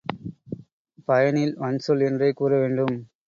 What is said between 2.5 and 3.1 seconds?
வேண்டும்.